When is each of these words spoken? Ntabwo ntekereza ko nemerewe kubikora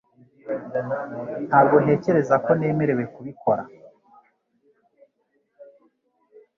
Ntabwo 1.47 1.75
ntekereza 1.83 2.35
ko 2.45 2.49
nemerewe 2.59 3.03
kubikora 3.13 3.63